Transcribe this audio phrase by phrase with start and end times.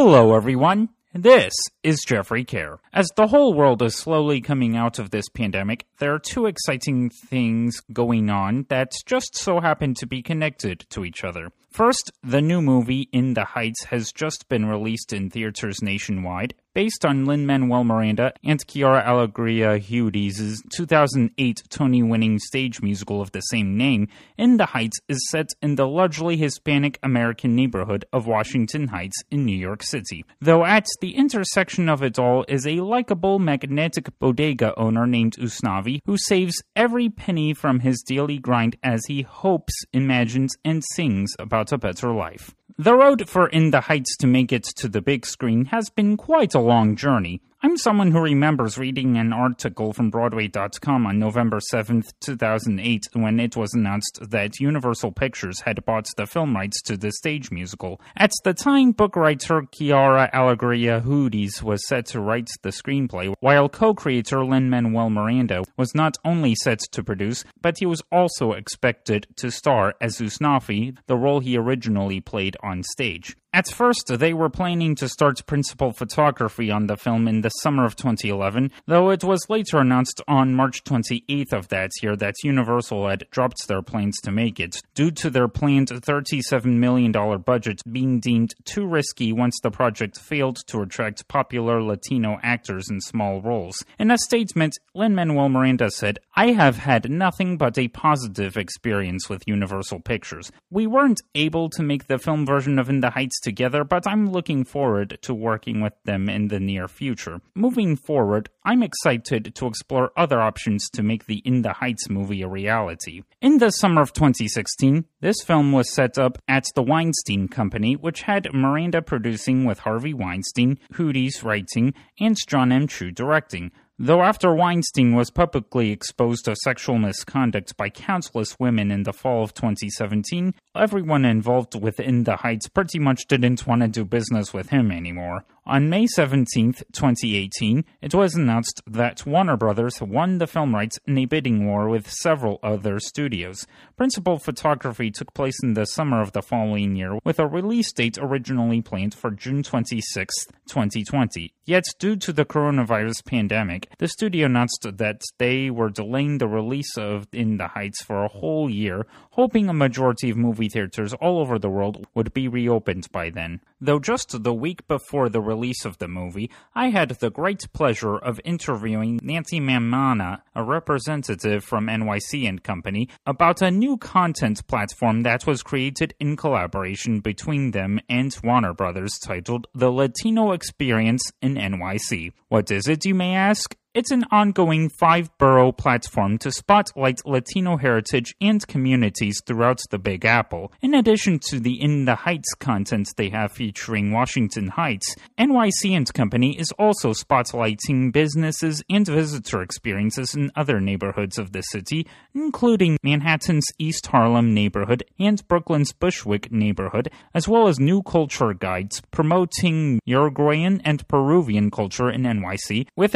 [0.00, 0.90] Hello, everyone.
[1.12, 1.52] This
[1.82, 2.78] is Jeffrey Kerr.
[2.92, 7.10] As the whole world is slowly coming out of this pandemic, there are two exciting
[7.10, 11.50] things going on that just so happen to be connected to each other.
[11.78, 17.04] First, the new movie In the Heights has just been released in theaters nationwide, based
[17.04, 23.40] on Lin Manuel Miranda and Quiara Alegria Hudes' 2008 Tony winning stage musical of the
[23.42, 24.08] same name.
[24.36, 29.44] In the Heights is set in the largely Hispanic American neighborhood of Washington Heights in
[29.44, 30.24] New York City.
[30.40, 36.00] Though at the intersection of it all is a likable, magnetic bodega owner named Usnavi
[36.06, 41.67] who saves every penny from his daily grind as he hopes, imagines, and sings about
[41.72, 42.54] a better life.
[42.76, 46.16] The road for In the Heights to make it to the big screen has been
[46.16, 47.40] quite a long journey.
[47.60, 53.56] I'm someone who remembers reading an article from Broadway.com on November 7th, 2008, when it
[53.56, 58.00] was announced that Universal Pictures had bought the film rights to the stage musical.
[58.16, 63.68] At the time, book writer Quiara Alegria Hudes was set to write the screenplay, while
[63.68, 68.52] co creator Lin Manuel Miranda was not only set to produce, but he was also
[68.52, 73.36] expected to star as Usnavi, the role he originally played on stage.
[73.54, 77.86] At first, they were planning to start principal photography on the film in the summer
[77.86, 83.08] of 2011, though it was later announced on March 28th of that year that Universal
[83.08, 88.20] had dropped their plans to make it, due to their planned $37 million budget being
[88.20, 93.82] deemed too risky once the project failed to attract popular Latino actors in small roles.
[93.98, 99.30] In a statement, Lin Manuel Miranda said, I have had nothing but a positive experience
[99.30, 100.52] with Universal Pictures.
[100.70, 104.30] We weren't able to make the film version of In the Heights together, but I'm
[104.30, 107.40] looking forward to working with them in the near future.
[107.54, 112.42] Moving forward, I'm excited to explore other options to make the In the Heights movie
[112.42, 113.22] a reality.
[113.40, 118.22] In the summer of 2016, this film was set up at the Weinstein Company, which
[118.22, 122.86] had Miranda producing with Harvey Weinstein, Hudes writing, and John M.
[122.86, 123.72] Chu directing.
[124.00, 129.42] Though after Weinstein was publicly exposed of sexual misconduct by countless women in the fall
[129.42, 134.68] of 2017, everyone involved within the Heights pretty much didn't want to do business with
[134.68, 135.44] him anymore.
[135.68, 141.18] On May 17, 2018, it was announced that Warner Brothers won the film rights in
[141.18, 143.66] a bidding war with several other studios.
[143.94, 148.16] Principal photography took place in the summer of the following year, with a release date
[148.18, 150.34] originally planned for June 26,
[150.70, 151.52] 2020.
[151.66, 156.96] Yet, due to the coronavirus pandemic, the studio announced that they were delaying the release
[156.96, 161.38] of In the Heights for a whole year, hoping a majority of movie theaters all
[161.38, 163.60] over the world would be reopened by then.
[163.82, 168.16] Though just the week before the release of the movie, I had the great pleasure
[168.16, 175.24] of interviewing Nancy Mammana, a representative from NYC and Company, about a new content platform
[175.24, 181.56] that was created in collaboration between them and Warner Brothers titled The Latino Experience in
[181.56, 182.32] NYC.
[182.48, 183.74] What is it, you may ask?
[183.94, 190.26] It's an ongoing five borough platform to spotlight Latino heritage and communities throughout the Big
[190.26, 190.70] Apple.
[190.82, 196.12] In addition to the In the Heights content they have featuring Washington Heights, NYC and
[196.12, 202.98] Company is also spotlighting businesses and visitor experiences in other neighborhoods of the city, including
[203.02, 209.98] Manhattan's East Harlem neighborhood and Brooklyn's Bushwick neighborhood, as well as new culture guides promoting
[210.04, 213.14] Uruguayan and Peruvian culture in NYC with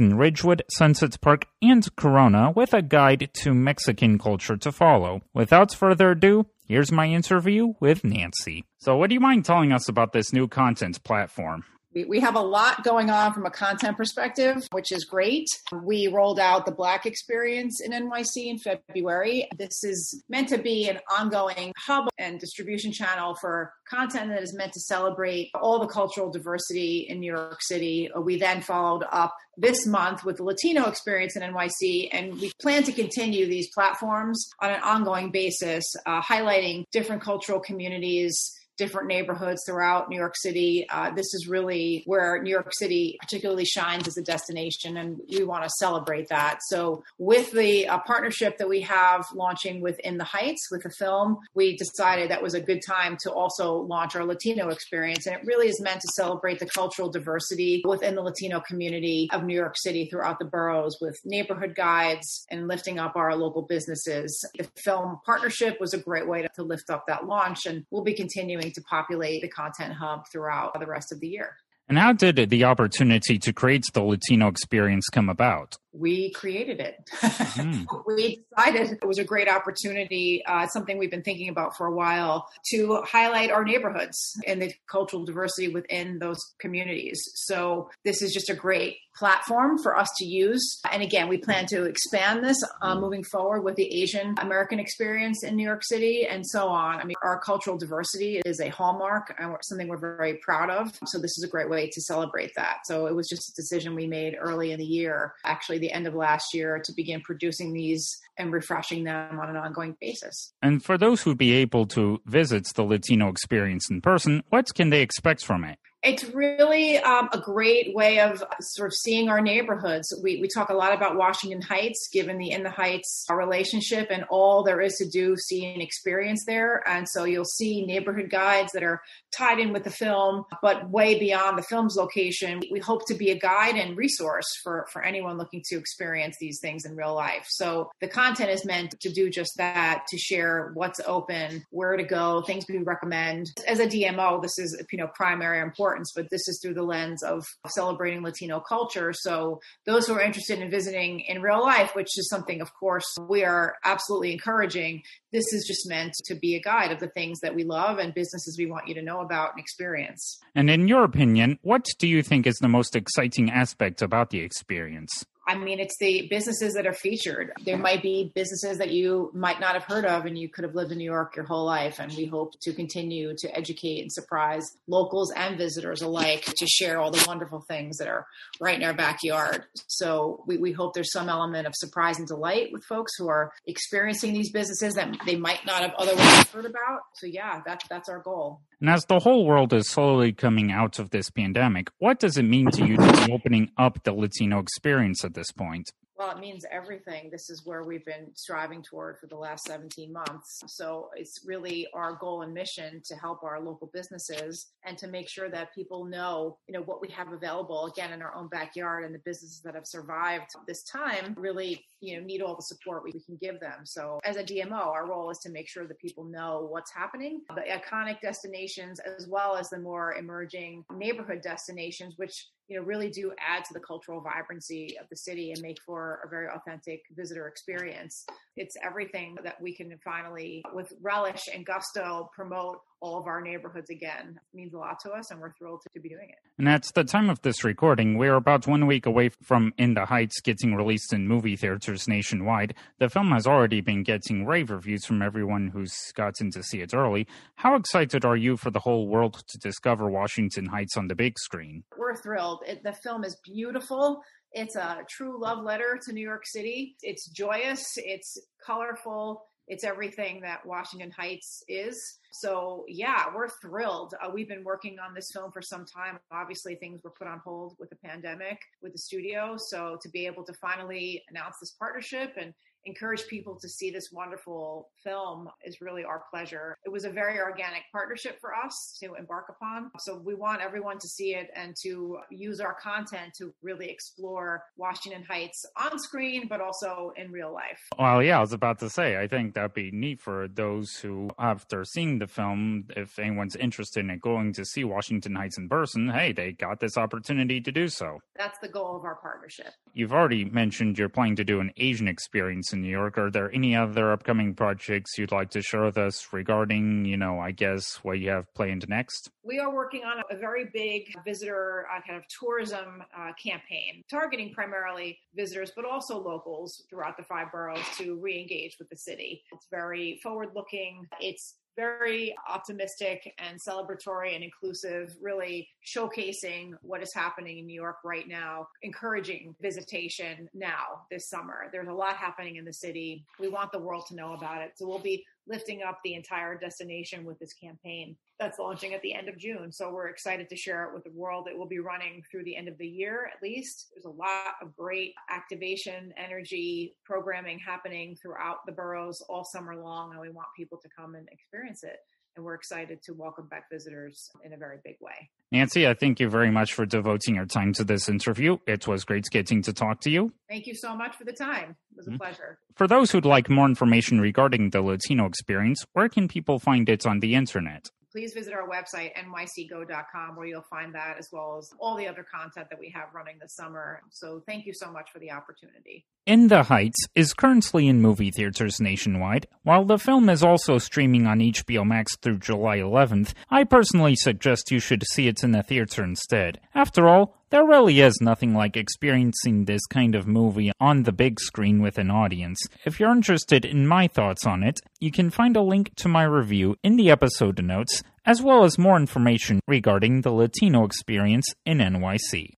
[0.00, 5.22] in Ridgewood, Sunset Park, and Corona with a guide to Mexican culture to follow.
[5.32, 8.64] Without further ado, here's my interview with Nancy.
[8.78, 11.64] So, what do you mind telling us about this new content platform?
[12.04, 15.48] We have a lot going on from a content perspective, which is great.
[15.72, 19.48] We rolled out the Black Experience in NYC in February.
[19.56, 24.54] This is meant to be an ongoing hub and distribution channel for content that is
[24.54, 28.10] meant to celebrate all the cultural diversity in New York City.
[28.20, 32.82] We then followed up this month with the Latino Experience in NYC, and we plan
[32.82, 39.62] to continue these platforms on an ongoing basis, uh, highlighting different cultural communities different neighborhoods
[39.66, 40.86] throughout New York City.
[40.90, 45.44] Uh, this is really where New York City particularly shines as a destination, and we
[45.44, 46.58] want to celebrate that.
[46.68, 51.38] So, with the uh, partnership that we have launching within the Heights with the film,
[51.54, 55.26] we decided that was a good time to also launch our Latino experience.
[55.26, 59.44] And it really is meant to celebrate the cultural diversity within the Latino community of
[59.44, 64.44] New York City throughout the boroughs with neighborhood guides and lifting up our local businesses.
[64.58, 68.04] The film partnership was a great way to, to lift up that launch, and we'll
[68.04, 71.56] be continuing to populate the content hub throughout the rest of the year.
[71.88, 75.76] And how did the opportunity to create the Latino experience come about?
[75.98, 76.96] we created it.
[77.20, 77.86] Mm.
[78.06, 81.94] we decided it was a great opportunity, uh, something we've been thinking about for a
[81.94, 87.20] while, to highlight our neighborhoods and the cultural diversity within those communities.
[87.34, 90.80] So this is just a great platform for us to use.
[90.90, 95.42] And again, we plan to expand this uh, moving forward with the Asian American experience
[95.42, 97.00] in New York City and so on.
[97.00, 100.92] I mean, our cultural diversity is a hallmark and something we're very proud of.
[101.06, 102.78] So this is a great way to celebrate that.
[102.84, 106.06] So it was just a decision we made early in the year, actually the end
[106.06, 110.52] of last year, to begin producing these and refreshing them on an ongoing basis.
[110.62, 114.90] And for those who'd be able to visit the Latino experience in person, what can
[114.90, 115.78] they expect from it?
[116.06, 120.14] It's really um, a great way of sort of seeing our neighborhoods.
[120.22, 124.22] We, we talk a lot about Washington Heights, given the In the Heights relationship and
[124.30, 126.88] all there is to do, see, and experience there.
[126.88, 129.02] And so you'll see neighborhood guides that are
[129.36, 132.62] tied in with the film, but way beyond the film's location.
[132.70, 136.60] We hope to be a guide and resource for, for anyone looking to experience these
[136.60, 137.46] things in real life.
[137.48, 142.04] So the content is meant to do just that, to share what's open, where to
[142.04, 143.46] go, things we recommend.
[143.66, 146.82] As a DMO, this is you know primary importance importance, but this is through the
[146.82, 149.12] lens of celebrating Latino culture.
[149.12, 153.06] So those who are interested in visiting in real life, which is something, of course,
[153.28, 155.02] we are absolutely encouraging,
[155.32, 158.14] this is just meant to be a guide of the things that we love and
[158.14, 160.38] businesses we want you to know about and experience.
[160.54, 164.40] And in your opinion, what do you think is the most exciting aspect about the
[164.40, 165.24] experience?
[165.48, 167.52] I mean, it's the businesses that are featured.
[167.64, 170.74] There might be businesses that you might not have heard of, and you could have
[170.74, 172.00] lived in New York your whole life.
[172.00, 176.98] And we hope to continue to educate and surprise locals and visitors alike to share
[176.98, 178.26] all the wonderful things that are
[178.60, 179.64] right in our backyard.
[179.86, 183.52] So we, we hope there's some element of surprise and delight with folks who are
[183.66, 187.02] experiencing these businesses that they might not have otherwise heard about.
[187.14, 188.62] So, yeah, that, that's our goal.
[188.80, 192.42] And as the whole world is slowly coming out of this pandemic, what does it
[192.42, 195.90] mean to you to be opening up the Latino experience at this point?
[196.18, 197.28] Well, it means everything.
[197.30, 200.62] This is where we've been striving toward for the last 17 months.
[200.66, 205.28] So it's really our goal and mission to help our local businesses and to make
[205.28, 209.04] sure that people know, you know, what we have available again in our own backyard
[209.04, 213.04] and the businesses that have survived this time really, you know, need all the support
[213.04, 213.80] we, can give them.
[213.84, 217.40] So as a DMO, our role is to make sure that people know what's happening,
[217.54, 223.10] the iconic destinations as well as the more emerging neighborhood destinations, which you know really
[223.10, 227.02] do add to the cultural vibrancy of the city and make for a very authentic
[227.14, 228.26] visitor experience.
[228.56, 233.90] It's everything that we can finally with relish and gusto promote all of our neighborhoods
[233.90, 234.40] again.
[234.52, 236.38] It means a lot to us and we're thrilled to, to be doing it.
[236.58, 240.06] And at the time of this recording we're about one week away from in the
[240.06, 242.74] heights getting released in movie theaters nationwide.
[242.98, 246.94] The film has already been getting rave reviews from everyone who's gotten to see it
[246.94, 247.26] early.
[247.56, 251.38] How excited are you for the whole world to discover washington heights on the big
[251.38, 251.84] screen?
[251.98, 254.22] We're thrilled it, the film is beautiful
[254.56, 256.96] it's a true love letter to New York City.
[257.02, 262.18] It's joyous, it's colorful, it's everything that Washington Heights is.
[262.32, 264.14] So, yeah, we're thrilled.
[264.22, 266.18] Uh, we've been working on this film for some time.
[266.32, 269.56] Obviously, things were put on hold with the pandemic with the studio.
[269.58, 272.54] So, to be able to finally announce this partnership and
[272.86, 276.76] encourage people to see this wonderful film is really our pleasure.
[276.84, 279.90] It was a very organic partnership for us to embark upon.
[279.98, 284.62] So we want everyone to see it and to use our content to really explore
[284.76, 287.80] Washington Heights on screen, but also in real life.
[287.98, 291.30] Well, yeah, I was about to say, I think that'd be neat for those who,
[291.38, 296.08] after seeing the film, if anyone's interested in going to see Washington Heights in person,
[296.08, 298.18] hey, they got this opportunity to do so.
[298.36, 299.72] That's the goal of our partnership.
[299.92, 303.18] You've already mentioned you're planning to do an Asian experience in New York.
[303.18, 307.40] Are there any other upcoming projects you'd like to share with us regarding, you know,
[307.40, 309.30] I guess what you have planned next?
[309.42, 314.52] We are working on a very big visitor uh, kind of tourism uh, campaign, targeting
[314.52, 319.42] primarily visitors, but also locals throughout the five boroughs to re engage with the city.
[319.52, 321.06] It's very forward looking.
[321.20, 327.98] It's very optimistic and celebratory and inclusive, really showcasing what is happening in New York
[328.04, 331.68] right now, encouraging visitation now this summer.
[331.70, 333.24] There's a lot happening in the city.
[333.38, 334.72] We want the world to know about it.
[334.76, 339.14] So we'll be lifting up the entire destination with this campaign that's launching at the
[339.14, 339.72] end of June.
[339.72, 341.48] So we're excited to share it with the world.
[341.48, 343.88] It will be running through the end of the year at least.
[343.94, 350.12] There's a lot of great activation, energy, programming happening throughout the boroughs all summer long,
[350.12, 351.98] and we want people to come and experience it
[352.36, 355.30] and we're excited to welcome back visitors in a very big way.
[355.52, 358.58] Nancy, I thank you very much for devoting your time to this interview.
[358.66, 360.32] It was great getting to talk to you.
[360.48, 361.76] Thank you so much for the time.
[361.96, 362.18] It was a mm-hmm.
[362.18, 362.58] pleasure.
[362.74, 367.06] For those who'd like more information regarding the Latino experience, where can people find it
[367.06, 367.90] on the internet?
[368.16, 372.24] please visit our website, nycgo.com, where you'll find that as well as all the other
[372.34, 374.00] content that we have running this summer.
[374.10, 376.06] So thank you so much for the opportunity.
[376.24, 379.46] In the Heights is currently in movie theaters nationwide.
[379.64, 384.70] While the film is also streaming on HBO Max through July 11th, I personally suggest
[384.70, 386.58] you should see it in a theater instead.
[386.74, 391.38] After all, there really is nothing like experiencing this kind of movie on the big
[391.38, 392.58] screen with an audience.
[392.84, 396.24] If you're interested in my thoughts on it, you can find a link to my
[396.24, 401.78] review in the episode notes, as well as more information regarding the Latino experience in
[401.78, 402.54] NYC.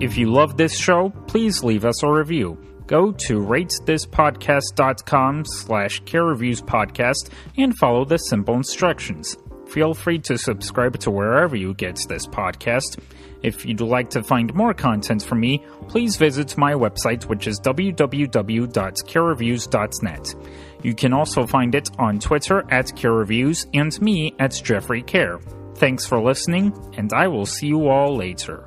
[0.00, 2.58] If you love this show, please leave us a review.
[2.86, 9.38] Go to ratethispodcast.com slash care reviews podcast and follow the simple instructions.
[9.68, 12.98] Feel free to subscribe to wherever you get this podcast.
[13.42, 17.60] If you'd like to find more content from me, please visit my website, which is
[17.60, 20.34] www.carereviews.net.
[20.82, 25.38] You can also find it on Twitter at carereviews and me at Jeffrey Kerr.
[25.76, 28.66] Thanks for listening, and I will see you all later.